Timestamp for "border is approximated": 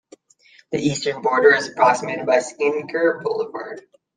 1.21-2.25